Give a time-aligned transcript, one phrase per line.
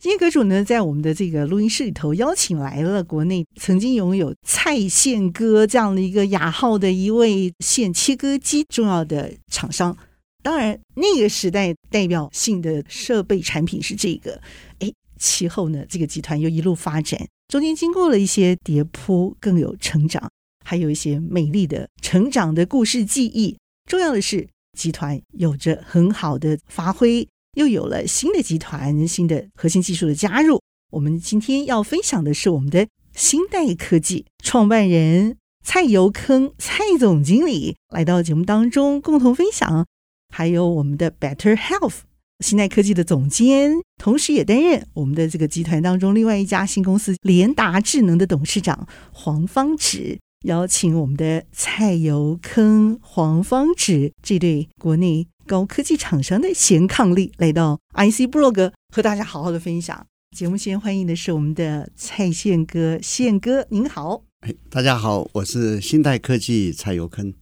[0.00, 9.96] 今天阁主呢，在我们的这个录音室里头邀请来了国内曾经拥有“蔡线哥”这样的一个雅号的一位线切割机重要的厂商。
[10.40, 14.40] 当然，那个时代代表性的设备产品是这个。
[14.78, 20.30] 哎，其后呢，这个集团又一路发展，中间经过了一些跌扑，更有成长，
[20.64, 23.58] 还有一些美丽的成长的故事记忆。
[23.90, 24.46] 重要的是，
[24.78, 27.26] 集团有着很好的发挥。
[27.58, 30.60] 又有了新的集团、新的核心技术的加入。
[30.92, 32.86] 我们今天要分享的是我们的
[33.16, 39.84] 新代科技创办人蔡尤坑蔡总经理来到节目当中共同分享，
[40.32, 41.96] 还有我们的 Better Health
[42.38, 50.20] 新代科技的总监，同时也担任我们的这个集团当中另外一家新公司联达智能的董事长黄方植。
[50.44, 55.26] 邀请我们的蔡尤坑、黄方植这对国内。
[55.48, 60.06] 高科技厂商的显抗力来到 IC 部落格和大家好好的分享。
[60.36, 64.22] 节目先欢迎的是我们的蔡宪哥，宪哥您好。
[64.40, 67.32] 哎，大家好，我是新代科技蔡尤坑。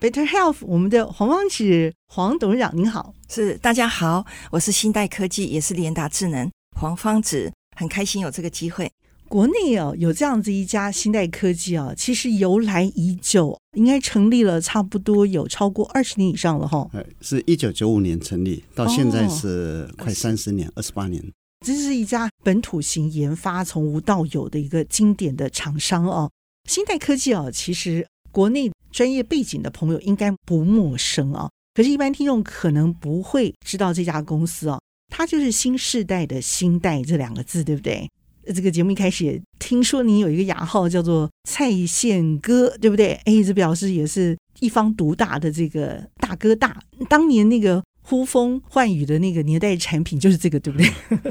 [0.00, 3.14] Better Health，我们的黄方子黄董事长您好。
[3.28, 8.90] 是大家好，我是新代科技，也是联达智能黄方子，很开心有这个机会。
[9.30, 16.90] 国内哦，有这样子一家新代科技啊，其实由来已久，应该成立了差不多有超过二十年以上了哈。
[17.20, 21.22] 是一九九五年成立，到现在是快三十年，二十八年。
[21.64, 26.28] 这是一家本土型研发从无到有的一个经典的厂商哦。
[26.68, 38.10] 新代科技哦，其实国内专业背景的朋友应该不陌生啊，可是，一般听众可能不会知道这家公司哦，它就是新世代的新代这两个字，对不对？
[38.54, 43.12] 这个节目一开始也听说你有一个雅号叫做蔡线哥，对不对？
[43.24, 46.82] 哎，这表示也是一方独大的这个大哥大。
[47.08, 50.90] 当年那个呼风唤雨的那个年代产品就是这个，对不对？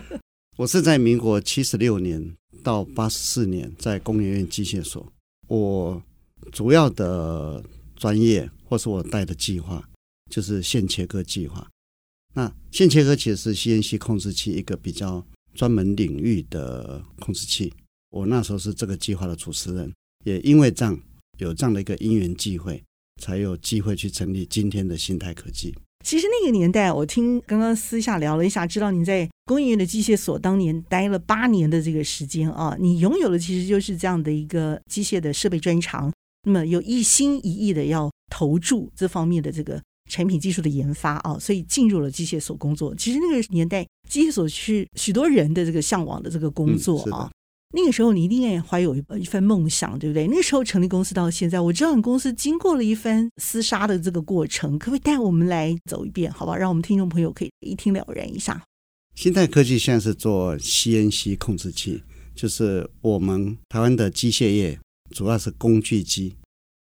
[0.57, 5.11] 我是在民国七十六年到八十四年在工研院机械所，
[5.47, 6.01] 我
[6.51, 7.63] 主要的
[7.95, 9.83] 专业或是我带的计划
[10.29, 11.67] 就是线切割计划。
[12.35, 15.25] 那线切割其实是 CNC 控制器一个比较。
[15.59, 17.73] 专门领域的控制器，
[18.11, 19.93] 我那时候是这个计划的主持人，
[20.23, 20.97] 也因为这样
[21.37, 22.81] 有这样的一个因缘际会，
[23.21, 25.75] 才有机会去成立今天的新泰科技。
[26.05, 36.09] 其实那个年代，我听刚刚私下聊了一下，知道你在工业院的机械所当年待了八年的这个时间啊，你拥有的其实就是这样的一个机械的设备专长，
[36.43, 39.83] 那么有一心一意的要投注这方面的这个。
[40.09, 42.93] 产品技术的研发啊，所以进入了机械所工作。
[42.95, 47.29] 其实那个年代，机械所是许多人的这个向往的这个工作啊。
[47.29, 47.31] 嗯、
[47.73, 50.27] 那个时候，你一定也怀有一份梦想，对不对？
[50.27, 56.31] 那时候成立公司到现在，我知道你公司经过了一番厮杀的这个过程，可不可以带我们来走一遍？
[56.31, 58.61] 好吧，让我们听众朋友可以一听了然一下。
[59.15, 62.01] 新泰科技现在是做 CNC 控制器，
[62.33, 64.79] 就是我们台湾的机械业
[65.11, 66.35] 主要是工具机，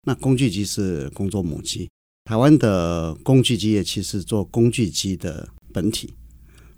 [0.07, 1.89] 那工具机是工作母机。
[2.29, 6.13] 台湾的工具机业其实做工具机的本体，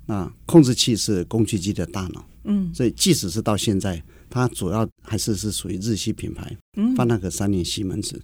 [0.07, 8.23] 那控制器是工具机的大脑，嗯，所以即使是到现在，它主要还是是属于日系品牌，嗯，发那个三菱西门子，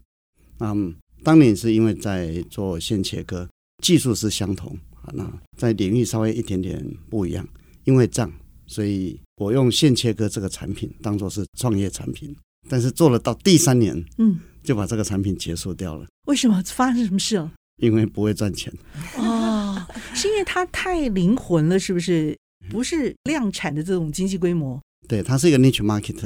[0.61, 0.95] 嗯，
[1.25, 3.49] 当年是因为在做线切割，
[3.83, 4.79] 技术是相同，
[5.13, 7.45] 那在领域稍微一点点不一样，
[7.83, 8.33] 因为这样，
[8.69, 12.37] 所以我用线切割这个产品当做是创业产品，
[12.69, 14.39] 但是做了到第三年，嗯。
[14.63, 16.05] 就把这个产品结束掉了。
[16.27, 16.61] 为什么？
[16.67, 17.53] 发生什么事了？
[17.81, 18.73] 因为不会赚钱。
[19.17, 19.81] 哦，
[20.13, 22.37] 是因为它太灵魂了，是不是？
[22.69, 24.83] 不是量产的这种经济规模。
[25.07, 26.21] 对，它是一个 niche market，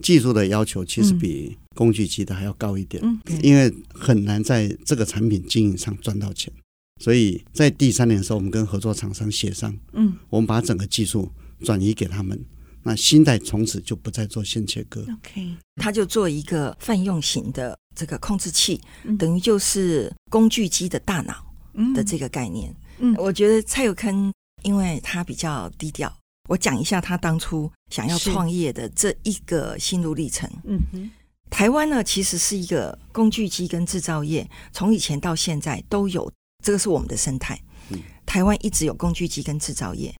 [0.00, 3.02] 技术的要求其实比工具机的还要高一点。
[3.04, 6.52] 嗯，因为很难在这个产品经营上赚到钱，
[7.00, 11.28] 所以在第三年的时候，我们跟合作厂商协商，嗯，我们把整个技术
[11.64, 12.40] 转移给他们。
[12.84, 21.44] 那新代从此就不再做线切割，OK，他就做一个泛用型的这个控制器，嗯、等于就是工具机的大脑
[21.94, 22.74] 的这个概念。
[22.98, 24.32] 嗯，我觉得蔡有坑，
[24.62, 26.12] 因为他比较低调，
[26.48, 30.50] 我讲一下他当初想要创业的这一个心路历程。
[30.64, 31.10] 嗯哼，
[31.50, 36.30] 台湾呢其实是一个工具机跟制造业，从以前到现在都有，
[36.64, 37.60] 这个是我们的生态。
[37.90, 40.12] 嗯，台湾一直有工具机跟制造业，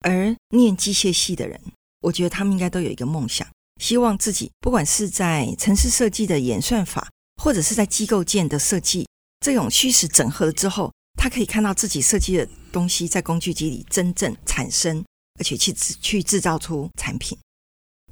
[0.00, 1.60] 而念机械系的人。
[2.00, 3.46] 我觉得他们应该都有一个梦想，
[3.80, 7.08] 希望自己不管是在城市设计的演算法，
[7.42, 9.06] 或者是在机构件的设计，
[9.40, 15.04] 这种虚实整合了之后，他可以看到自己设计的东西在工具机里真正产生，
[15.38, 17.36] 而且去制去制造出产品。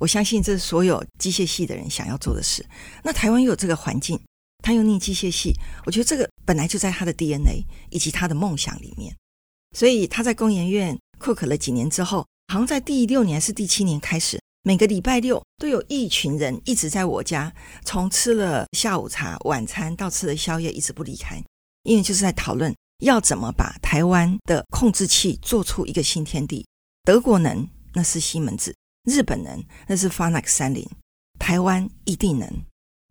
[0.01, 2.65] 我相信这是所有机械系的人想要做的事。
[3.03, 4.21] 那台湾又有这个环境，
[4.63, 5.53] 他又念机械系，
[5.85, 9.17] 我觉得这个本来就在他的 DNA 以及他的梦想里面。
[9.77, 17.53] 所以他在工研院 cook 了几年之后，好像在第六年是第七年开始，每个礼拜六都有一群人一直在我家，
[17.85, 21.39] 从吃了下午茶、晚餐到吃了宵夜，一直不离开，
[21.83, 26.67] 因为就是在讨论要怎么把台湾的控制器做出一个新天地。
[27.05, 28.73] 德国能，那是西门子；
[29.05, 30.83] 日本能，那是 Farnax 三菱；
[31.39, 32.51] 台湾一定能，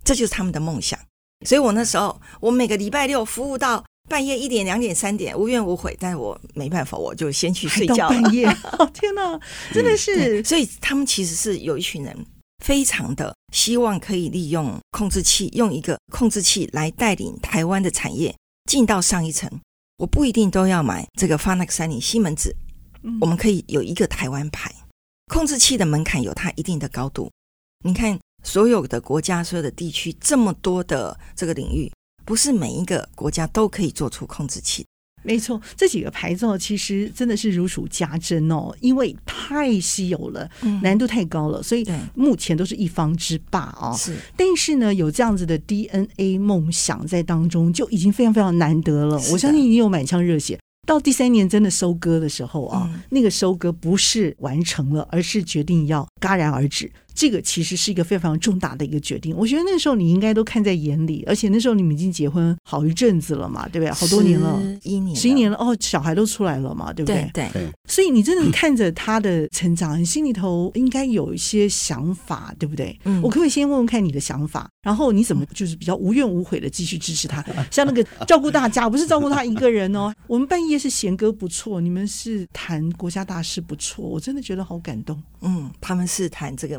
[0.03, 0.99] 这就是他们的梦想。
[1.45, 3.85] 所以我那时候，我每个礼拜六服务到。
[4.07, 8.21] 半夜一点、两点、三点，无怨无悔，但是我没办法，我就先去睡觉了。
[8.21, 8.47] 半夜，
[8.79, 9.39] 哦，天哪，
[9.73, 10.41] 真的是！
[10.41, 12.25] 嗯、所以他们其实是有一群人，
[12.63, 18.33] 非常的希望可以利用控制器，用一个控制器来带领台湾的产业
[18.69, 19.49] 进到上一层。
[19.97, 22.55] 我不一定都要买这个 Farnax 三菱西门子，
[23.19, 24.71] 我们可以有一个台湾牌。
[25.33, 27.29] 控制器的门槛有它一定的高度。
[27.83, 31.91] 你看，所有的国家、所有的地区，这么多的这个领域。
[32.27, 34.85] 不是每一个国家都可以做出控制器。
[35.23, 43.95] 没错，这几个牌照其实真的是如数家珍哦，因为太稀有了，嗯、难度太高了，所以目前都是一方之霸哦。
[43.97, 49.15] 是，但是呢，有这样子的 DNA 梦想在当中，就已经非常非常难得了。
[49.31, 50.59] 我相信你有满腔热血。
[50.85, 56.89] 到第三年真的收割的时候啊，嗯、那个收割不是完成了，而是决定要戛然而止。
[57.17, 59.35] 这个其实是一个非常重大的一个决定。
[59.35, 63.91] 我觉得那时候你应该都看在眼里，而且那时候你们已经结婚好一阵子了嘛，对不对？
[63.91, 67.27] 好多年了，十一年，十一年了哦，小孩都出来了嘛，对不对？
[67.33, 67.67] 对对。
[67.87, 72.95] 所以你真的看着他的成长，你心里头应该有一些想法，对不对？
[73.05, 73.19] 嗯。
[73.23, 77.43] 我可不可以先问问看你的想法，然后你怎么就是比较无怨无悔的继续支持他？
[77.71, 80.13] 像那个照顾大家，不是照顾他一个人哦。
[80.27, 85.19] 我们半夜是弦歌不错，你们是谈国家大事不错，我真的觉得好感动。
[85.41, 86.77] 嗯，他们是谈这个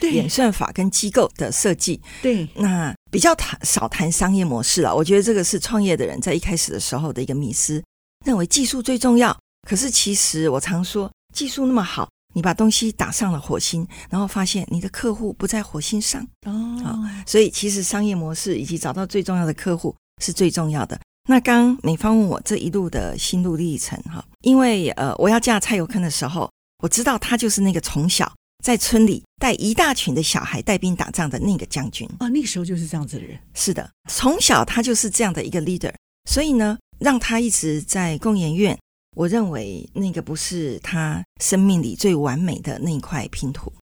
[0.00, 4.94] 演算法跟机构的设计，对，那比较谈少谈商业模式了。
[4.94, 7.82] 我觉得这个是创业的人在一开始的时候的一个迷思，
[8.24, 9.36] 认为技术最重要。
[9.68, 20.98] 可是其实我常说，技术那么好，你把东西打上了火星，然后发现你的客户不在火星上哦，所以其实商业模式以及找到最重要的客户是最重要的。
[21.28, 26.50] 那刚美方问我这一路的心路历程哈，因为呃，我要嫁蔡有坑的时候，
[26.82, 28.32] 我知道他就是那个从小。
[28.64, 33.38] 在村里带一大群的小孩带兵打仗的那个将军啊，那个时候就是这样子的人。
[33.54, 35.92] 是的，从小他就是这样的一个 leader，
[36.28, 38.78] 所以呢，让他一直在工研院，
[39.16, 43.72] 我认为那个不是他生命里最完美的那一块拼图。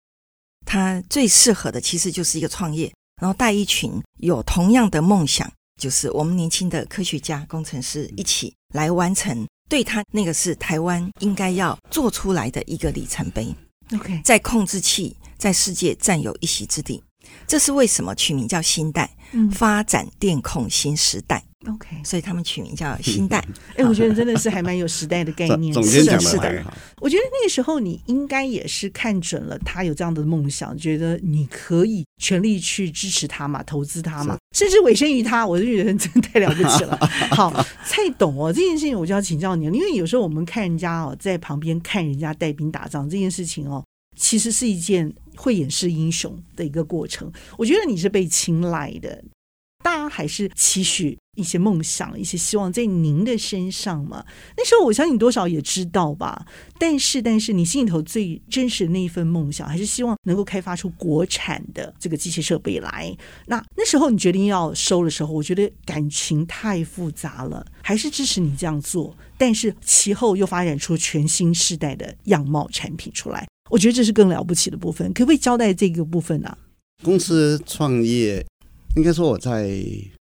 [0.67, 3.91] 他最适合的其实就是一个创业，然后带一群
[4.21, 5.51] 有同样的梦想，
[5.81, 9.47] 就是我们年轻的科学家、工程师一起来完成。
[9.69, 13.53] 对他那个是台湾应该要做出来的一个里程碑。
[13.95, 17.03] OK，在控制器在世界占有一席之地，
[17.47, 19.11] 这是为什么取名叫新代？
[19.33, 21.43] 嗯，发展电控新时代。
[21.67, 23.45] OK，所以他们取名叫新代。
[23.77, 25.73] 哎，我觉得真的是还蛮有时代的概念。
[25.75, 26.65] 总监讲的是的，
[27.01, 35.47] 我觉得那个时候你应该也是看准了他有这样的梦想，觉得你可以全力去支持他嘛，投资他嘛，甚至委身于他。
[35.47, 36.97] 我就觉得真太了不起了。
[37.31, 37.53] 好，
[37.85, 43.85] 蔡董哦，这件事情我就要请教你了，因为有时候我们看人家哦，在旁边看人家带兵打仗这件事情哦，
[44.17, 47.31] 其实是一件会掩饰英雄的一个过程。
[47.59, 49.23] 我觉得你是被青睐的。
[49.87, 54.27] 大家还是期许一些梦想、一些希望在您的身上嘛？
[54.57, 56.45] 那时候我相信你多少也知道吧。
[56.77, 63.17] 但是，但是你心里头最真实的那一份梦想，还是希望能够开发出国产的这个机械设备来。
[63.47, 69.17] 那那时候你决定要收的时候，我觉得感情太复杂了，还是支持你这样做。
[69.39, 75.13] 但是其后又发展出全新世代的样貌产品出来，我觉得这是更了不起的部分。
[75.13, 76.59] 可不可以交代这个部分呢、
[77.05, 78.45] 公司创业。
[78.97, 79.79] 应该说我在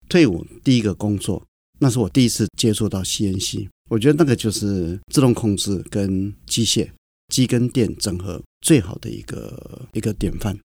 [0.07, 1.45] 退伍第一个工作，
[1.79, 3.67] 那是我第一次接触到 CNC。
[3.89, 6.89] 我觉得那个就是自动控制跟机械、
[7.27, 10.57] 机跟电整合最好的一个一个典范。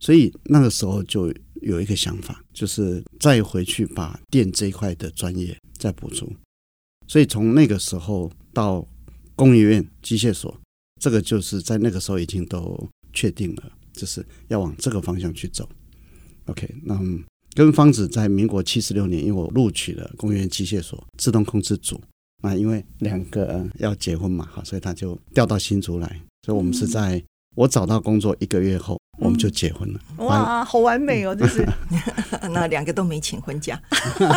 [0.00, 6.34] 所以那个时候就有一个想法，就是再回去把电这一块的专业再补足。
[7.06, 8.84] 所以从那个时候到
[9.36, 10.60] 工研院机械所，
[11.00, 15.68] 这个就是在那个时候已经都确定了，就是要往这个方向去走。
[16.46, 16.98] OK，那。
[17.54, 22.00] 跟芳子在民国七十六年，因为我录取了工研院机械所自动控制组，
[22.42, 26.08] 那因为两个要结婚嘛，好，所以他就调到新竹来，
[26.46, 27.22] 所以我们是在
[27.54, 30.00] 我找到工作一个月后，我们就结婚了。
[30.18, 31.66] 嗯、哇，好完美哦， 这是。
[32.50, 33.80] 那两个都没请婚假，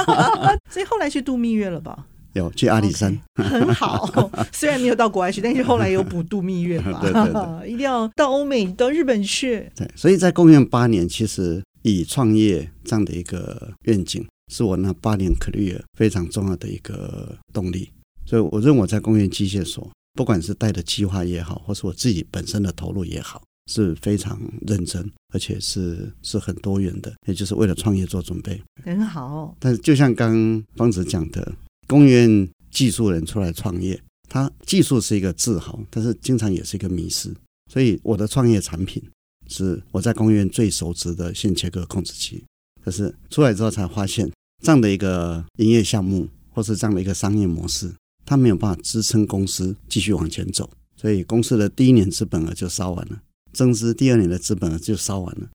[0.69, 2.05] 所以后来去度蜜月了吧？
[2.33, 4.29] 有去阿里山，okay, 很好。
[4.51, 6.99] 虽然没有到国外去，但是后来有补度蜜月嘛。
[7.01, 9.71] 对对对，一定要到欧美、到日本去。
[9.73, 17.89] 对，所以在公元八年，其实以创业这样的一个愿景，是我那八年 career 非常重要的一个动力。
[18.25, 28.59] 所以我认为在工业机械所，不管是带的计划也好，或是我自己本身的投入也好，是非常认真，而且是是很多元的，也就是为了创业做准备。
[28.83, 29.55] 很好。
[29.59, 31.53] 但是就像刚方子讲的。
[31.87, 37.31] 工院技术人出来创业，他技术是一个自豪，但是经常也是一个迷失。
[37.71, 38.99] 所以我的创业产品
[39.47, 42.43] 是我在工院最熟知的线切割控制器。
[42.83, 44.31] 可是出来之后才发现，
[44.63, 47.91] 这样的一个营业项目或是这样的一个商业模式，
[48.25, 50.69] 它没有办法支撑公司继续往前走。
[50.95, 53.19] 所以公司的第一年资本额就烧完了，
[53.53, 55.49] 增资第二年的资本额就烧完了，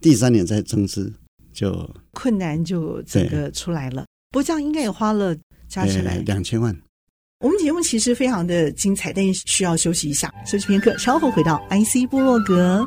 [0.00, 1.12] 第三年再增资
[1.52, 4.04] 就困难就整个出来了。
[4.30, 5.36] 不过这样应该也花了。
[5.66, 6.76] 加起来两千万。
[7.40, 12.86] 我们节目其实非常的精彩，但是需要休息一下，休息片刻，稍后回到 IC 部落格。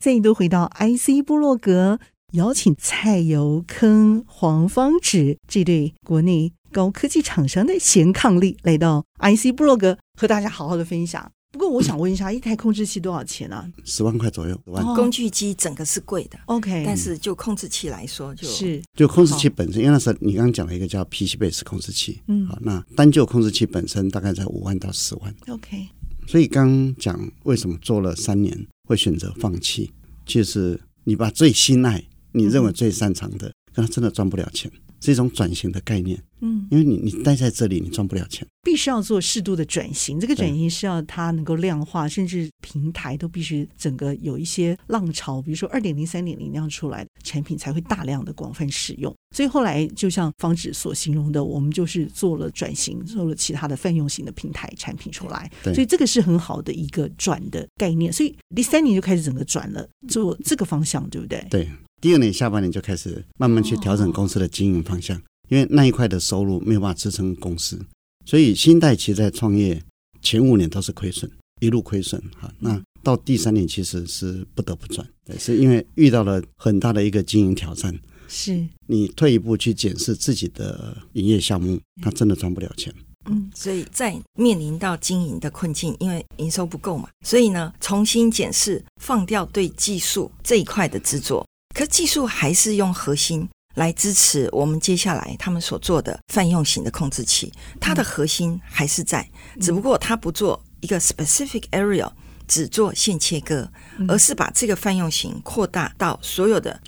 [0.00, 1.98] 再度回到 IC 部落格，
[2.32, 11.28] 邀请蔡尤坑、黄方止这对国内高科技厂商的贤伉俪来到 IC 部落格，和大家好好的分享。
[11.50, 13.68] 不过我想问一下，一台控制器多少钱啊？
[13.84, 14.54] 十万块左右。
[14.66, 14.84] 十万。
[14.94, 16.84] 工具机整个是贵的，OK。
[16.86, 25.88] 但是就控制器来说就，就是就控制器本身，因为那时候你刚刚讲了一个叫 PCbase 控制器，嗯，好，那单就控制器本身大概在五万到十万，OK。
[26.28, 28.54] 所以刚讲为什么做了三年
[28.88, 29.92] 会选择放弃，
[30.24, 32.02] 其实你把最心爱、
[32.32, 34.70] 你认为最擅长的，可能真的赚不了钱。
[35.00, 40.18] 是一种转型的概念，嗯，因为你你待在这里，你赚不了钱，必须要做适度的转型。
[40.18, 49.14] 这个转型是要它能够量化，甚至平台都必须整个有一些浪潮，比如说二点零、三点零那样出来的产品才会大量的广泛使用。
[49.36, 55.48] 所以后来就像方子所形容的，我们就是做了转型，做了其他的泛用型的平台产品出来。
[55.62, 58.12] 对，所以这个是很好的一个转的概念。
[58.12, 61.46] 所以第三年就开始整个转了，做这个方向，对不对？
[61.48, 61.70] 对。
[62.00, 67.80] 第二年下半年就开始慢慢去调整公司的经营方向，哦、因为那一块的收入没有办法支撑公司，
[68.24, 69.82] 所以新代其实在创业
[70.22, 72.52] 前五年都是亏损，一路亏损哈。
[72.60, 77.92] 那到第三年其实是不得不转，对，是因为遇到了很大的一个经营挑战。
[78.30, 82.94] 是你退一步去检视自己的营业项目，它真的赚不了钱。
[83.30, 91.44] 嗯，所以在面临到经营的困境，因为营收不够嘛，所以呢，重新检视，放掉对技术这一块的执着。
[91.78, 99.24] 可技术还是用核心来支持我们接下来他们所做的泛用型的控制器，它的核心还是在，
[99.60, 102.10] 只不过它不做一个 specific area，
[102.48, 103.70] 只做线切割，
[104.08, 106.80] 而是把这个泛用型扩大到所有的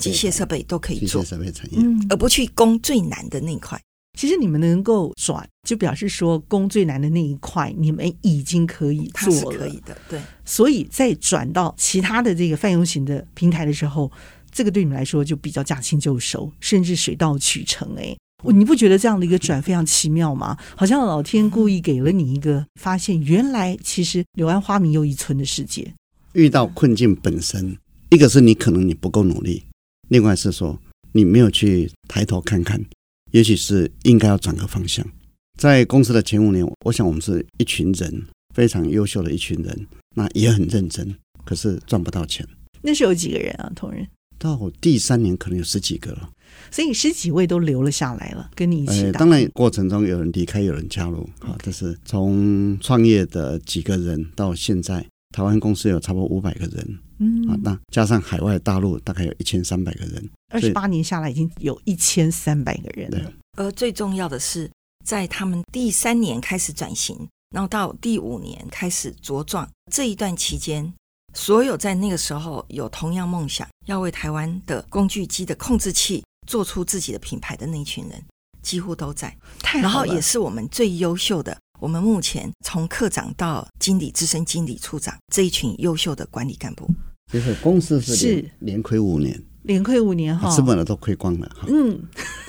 [0.00, 1.78] 机械设备都可以做，机械设备产业，
[2.10, 3.80] 而不去攻最难的那一块。
[4.18, 9.96] 其实你们能够转，就表示说攻最难的那一块，你们已经可以做了，是可以的。
[10.08, 14.10] 对，所以在转到其他的这个泛用型的平台的时候，
[14.50, 17.94] 这个对你们来说就比较驾轻就熟，甚至水到渠成。
[17.96, 18.14] 哎，
[18.54, 20.58] 你不觉得这样的一个转非常奇妙吗？
[20.76, 25.90] 好像老天故意给了你一个发现，原来其实柳暗花明又一村的世界。
[26.34, 27.76] 遇到困境本身，
[28.10, 29.62] 一个是你可能你不够努力，
[30.08, 30.78] 另外是说
[31.12, 32.84] 你没有去抬头看看。
[33.32, 35.04] 也许是应该要转个方向。
[35.58, 38.24] 在公司的前五年，我想我们是一群人
[38.54, 42.46] 非常优秀的一群人，那也很认真，可是赚不到钱。
[42.80, 43.70] 那时候有几个人啊？
[43.76, 44.06] 同仁
[44.38, 46.28] 到第三年可能有十几个了，
[46.70, 49.12] 所以十几位都留了下来了，跟你一起。
[49.12, 51.56] 当然过程中有人离开，有人加入啊。
[51.62, 56.98] 这是从创业的几个人到现在，台湾公司有差不多五百个人。
[57.20, 63.32] 嗯啊，那加上海外大陆大概有一千三百个人，二十八年下来已经有一千三百个人了。
[63.56, 64.70] 而最重要的是，
[65.04, 70.92] 在他们第三年开始转型，然后到第五年开始茁壮这一段期间，
[71.34, 78.22] 所有在那个时候有同样梦想要为台湾的工具机的控制器做出自己的品牌的那一群人，
[78.62, 79.36] 几乎都在。
[79.60, 79.82] 太好了。
[79.82, 81.56] 然后也是我们最优秀的。
[81.80, 86.88] 我们目前从科长到经理、资深经理、处长这一群优秀的管理干部。
[87.32, 91.50] 就是公司是连亏五年，连亏五年哈，资本的都亏光了。
[91.68, 92.00] 嗯，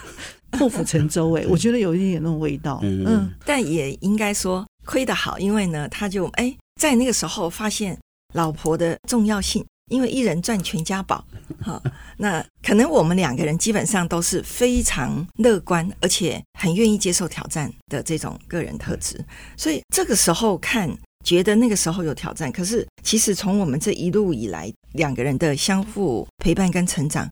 [0.52, 2.80] 破釜沉舟哎，我觉得有一点点那种味道。
[2.84, 7.98] 嗯，嗯，但也应该说亏得好，因为呢，他就哎，在那个时候发现
[8.34, 11.24] 老婆的重要性，因为一人赚全家宝。
[11.62, 11.82] 好，
[12.18, 19.24] 那可能我们两个人基本上都是非常乐观，而且很愿意接受挑战的这种个人特质。
[19.56, 20.90] 所以这个时候看，
[21.24, 27.30] 觉得那个时候有挑战，可是其实从我们这一路以来两个人的相互陪伴跟成长，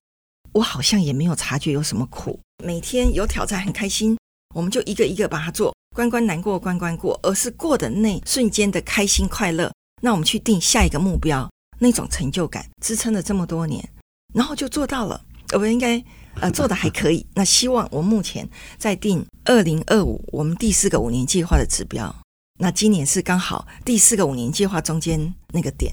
[0.54, 2.40] 我好像也没有察觉有什么苦。
[2.64, 4.18] 每天有挑战很开心，
[4.56, 9.72] 我们就一个一个把它做，关关难过关关过，而是过的那瞬间的开心快乐。
[10.02, 13.88] 那我们去定下一个目标，那种成就感支撑了这么多年，
[14.34, 15.22] 然后就做到了。
[15.54, 16.02] 我们应该
[16.40, 17.26] 呃做的还可以。
[17.34, 22.16] 那希望我目前在定二零二五我们第四个五年计划的指标。
[22.62, 25.91] 那今年是刚好第四个五年计划中间那个点，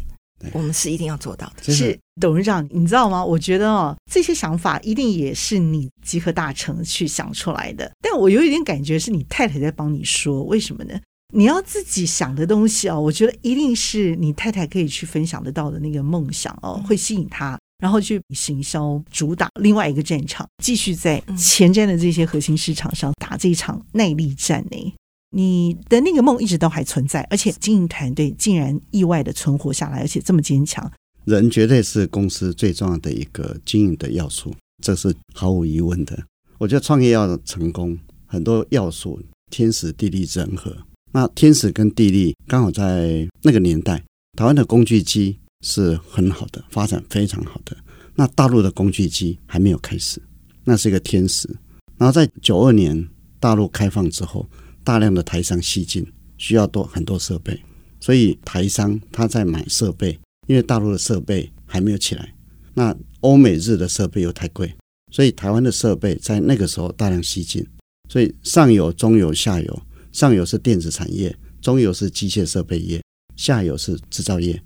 [0.52, 1.72] 我们是一定要做到的。
[1.72, 3.24] 是董事长，你知道吗？
[3.24, 7.90] 我觉得哦，这些想法一定也是你集合大成去想出来的。
[8.02, 11.00] 但我有一点感觉是你太太在帮你说，为什么呢？
[11.32, 24.94] 你要自己想的东西哦，我觉得一定是你太太可以去分享得到的那个梦想哦，会吸引他，然后去行销主打另外一个战场，继续在前瞻的这些核心市场上打这一场耐力战呢。
[25.30, 30.90] 你的那个梦一直都还存在，而且经营团队竟然意外的存活下来，而且这么坚强。
[31.24, 36.18] 人绝对是公司最重要的一个经营的要素，这是毫无疑问的。
[36.56, 39.20] 我觉得创业要成功，很多要素
[39.50, 40.74] 天时地利人和。
[41.12, 44.02] 那天时跟地利刚好在那个年代，
[44.36, 47.76] 台湾的工具机是很好的，发展非常好的。
[48.14, 50.20] 那大陆的工具机还没有开始，
[50.64, 51.48] 那是一个天时。
[51.96, 53.08] 然后在九二年
[53.38, 54.48] 大陆开放之后，
[54.88, 56.02] 大量的台商西进，
[56.38, 57.62] 需要多很多设备，
[58.00, 62.34] 所以台商他在买设备，因为大陆的设备还没有起来，
[62.72, 64.74] 那欧美日的设备又太贵，
[65.12, 67.62] 所以台湾的设备在那个时候大量西进，
[68.08, 69.82] 所以上游、中游、下游。
[70.10, 72.98] 上游是电子产业，中游是机械设备业，
[73.36, 74.58] 下游是制造业。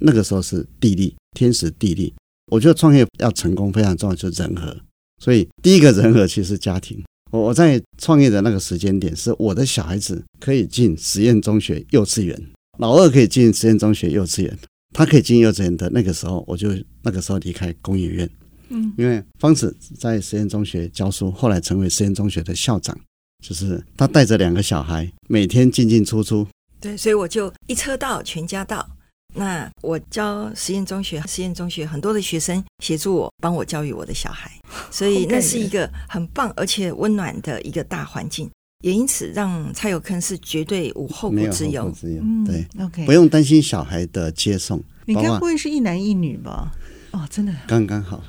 [0.00, 2.14] 那个时候是地利，天时地利。
[2.50, 4.74] 我觉得创业要成功非常重要，就是人和。
[5.22, 7.04] 所以第一个人和其实是家庭。
[7.30, 12.40] 我我在创业的那个时间点，是我的小孩子可以进实验中学幼稚园，
[12.78, 14.58] 老二可以进实验中学幼稚园，
[14.94, 16.70] 他可以进幼稚园的那个时候，我就
[17.02, 18.30] 那个时候离开工研院。
[18.68, 22.98] 嗯，因为方子在实验中学教书，后来成为实验中学的校长。
[23.44, 26.46] 就是他带着两个小孩，每天进进出出。
[26.80, 28.95] 对，所以我就一车到，全家到。
[29.36, 34.50] 那我教实验中学，实验中学很多的学生协助我，帮我教育我的小孩，
[34.90, 38.50] 所以那是一个很棒而且温暖的一个大环境。
[38.84, 41.90] 也因此让蔡有坑是绝对无后顾之忧。
[41.92, 44.82] 之忧对、嗯、，OK，不用担心小孩的接送。
[45.06, 46.70] 你该不会是一男一女吧？
[47.12, 48.22] 哦，真的，刚刚好。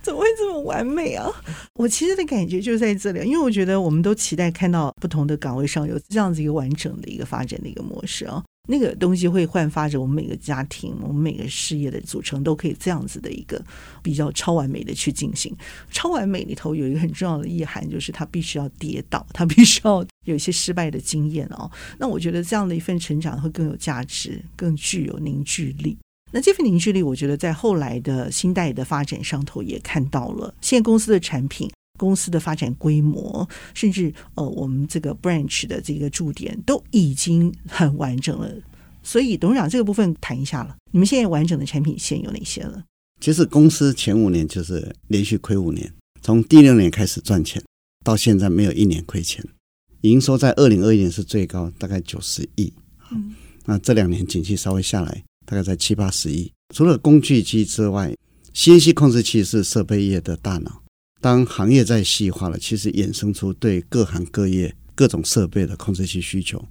[0.00, 1.28] 怎么会这么完美啊？
[1.74, 8.42] 我其实的感觉就在这里，因为我觉得我们都期待看到不同的岗位上有这样子一个完整的一个发展的一个模式啊。
[8.66, 13.62] 那个东西会焕发着我们每个家庭、我们每个事业的组成，都可以这样子的一个
[14.02, 15.54] 比较超完美的去进行。
[15.90, 21.70] 超完美里头有一个很重要的意涵，就是它必须要跌倒，它必须要有一些失败的经验哦。
[21.98, 25.98] 那我觉得这样的一份成长会更有价值，更具有凝聚力。
[26.32, 30.52] 那这份凝聚力，我觉得在后来的新代的发展上头也看到了。
[30.60, 38.50] 现在公司的产品、公司的发展规模，甚至呃，我们这个 branch 的这个驻点都已经很完整了。
[39.02, 40.76] 所以董事长这个部分谈一下了。
[40.92, 42.84] 你们现在完整的产品线有哪些了？
[43.20, 47.62] 其实公司前五年就是连续亏五年，从第六年开始赚钱，
[48.04, 49.44] 到现在没有一年亏钱。
[50.02, 52.72] 营收在二零二一年是最高，大概九十亿。
[53.10, 55.22] 嗯，那这两年景气稍微下来。
[55.46, 56.50] 大概在七八十亿。
[56.74, 58.16] 除了工具机之外
[58.54, 60.82] ，CNC 控制器是设备业的大脑。
[61.24, 66.62] 当行业在细化了，其实衍生出对各行各业各种设备的控制器需求。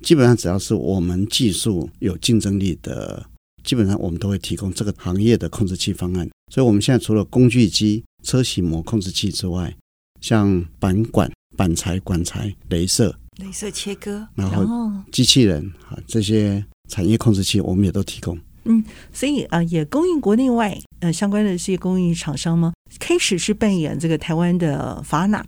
[0.00, 3.22] 基本上只要是我们技术有竞争力的，
[3.62, 6.26] 基本上我们都会提供这个行业的控制器方案。
[6.50, 9.76] 所以，我们现在除了工具机、车銑模控制器之外，
[10.22, 16.64] 像板管、板材、管材、镭射、镭射切割，然后机器人啊这些。
[16.88, 22.72] 产业控制器我们也都提供，嗯，所以啊、呃，也供应国内外呃相关的这些供应厂商吗？
[22.98, 25.44] 开始是扮演这个台湾的 Farnac、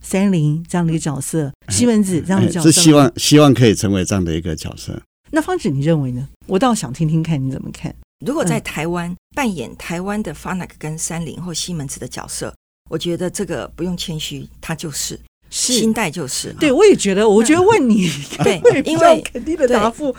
[0.00, 5.00] 三菱这样的一个角色，西门子这样的角色，是希望希望可以成为这样的一个角色。
[5.30, 6.28] 那方子你认为呢？
[6.46, 7.94] 我倒想听听看你怎么看。
[8.26, 12.52] 如果在台湾扮演台湾的 Farnac 跟三菱或西门子的角色，
[12.90, 16.52] 我觉得这个不用谦虚，他就是，是新代就是。
[16.58, 18.10] 对，我也觉得，我觉得问你，
[18.42, 20.14] 对， 因为肯定的答复。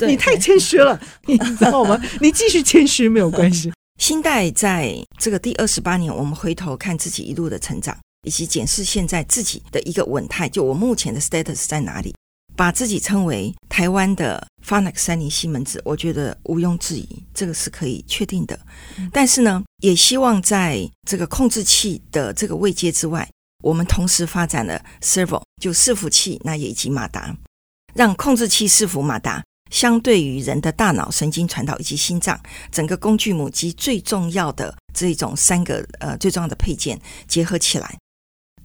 [0.00, 2.00] 你太谦虚了， 你知道吗？
[2.20, 3.70] 你继续谦虚没有关系。
[4.02, 12.12] 新代在这个第二十八年，我们回头看自己一路的成长，以及检视现在自己的一个稳态，就我目前的 status 在哪里？
[12.56, 18.58] 把自己称为台湾的 f a n a x 三菱西门子，我觉得毋庸置疑，这个是可以确定的。
[19.12, 23.30] 但是呢，也希望在这个控制器的这个位阶之外，
[23.62, 27.36] 我们同时发展了 Servo，就伺服器，那也以及马达，
[27.94, 37.98] 让控制器、伺服、马达相对于人的大脑、神经传导以及心脏，整个工具母机最重要的这种三个呃最重要的配件结合起来。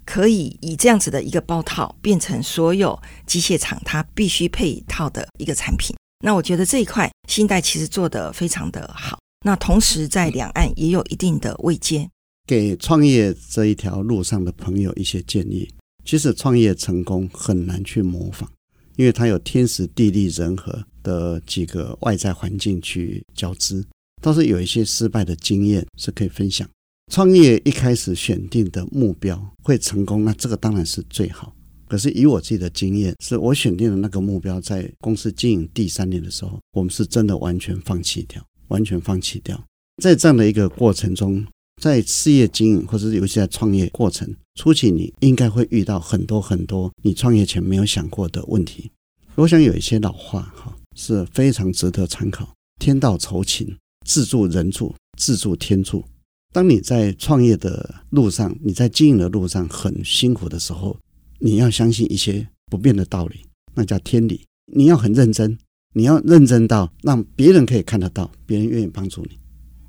[0.06, 5.96] 可以以这样子的一个包套，变成所有机械厂它必须配套的一个产品。
[6.24, 9.20] 那我觉得这一块新代其实做得非常的好。
[9.46, 12.10] 那同时在两岸也有一定的位阶，
[12.48, 15.70] 给创业这一条路上的朋友一些建议。
[16.06, 18.48] 其实创业成功很难去模仿，
[18.96, 23.82] 因为它有天时地利人和的几个外在环境去交织。
[24.22, 26.68] 倒是有一些失败的经验是可以分享。
[27.14, 31.54] 创业一开始选定的目标会成功，那这个当然是最好。
[31.88, 39.64] 可是以我自己的经验，是我选定的那个目标，在公司经营第三年的时候，我们是真的完全放弃掉，完全放弃掉。
[40.04, 41.46] 在这样的一个过程中，
[41.82, 48.92] 在事业经营或者是尤其在创业过程初期，你应该会遇到很多很多你创业前没有想过的问题。
[49.36, 56.04] 我想有一些老话哈是非常值得参考：天道酬勤，自助人助，自助天助。
[56.52, 60.98] 当你在创业的路上，你在经营的路上很辛苦的时候，
[61.40, 64.42] 你要相信一些不变的道理，那叫天理。
[64.74, 65.56] 你要很认真，
[65.94, 69.38] 你要认真到让别人可以看得到，别人愿意帮助你。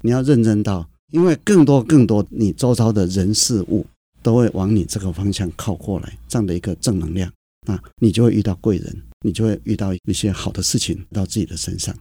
[0.03, 3.87] 你要认真到，因为更多更多你周遭的人事物
[4.23, 7.33] 都会往你这个方向靠过来，这样的一个正能量，
[7.68, 11.94] 那你就会遇到贵人，你就会遇到一些好的事情到自己的身上。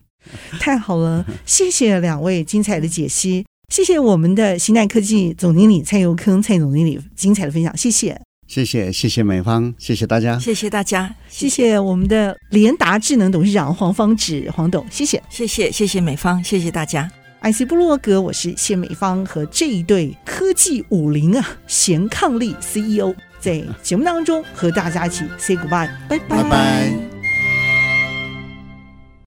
[0.59, 3.45] 太好了， 谢谢两位精彩的解析。
[3.73, 17.11] 谢谢我们的新代科技总经理蔡佑铿蔡总经理精彩的分享，谢谢，谢谢，谢谢美方，谢谢大家，谢谢大家，谢谢我们的联达智能董事长黄芳芷黄董，谢谢，谢谢，谢谢美方，谢谢大家。
[17.41, 23.13] IC 布洛格，我是谢美方和这一对科技武林啊，贤伉俪 CEO
[23.47, 26.43] 在节目当中和大家一起 say goodbye，拜拜。
[26.43, 27.16] 拜拜。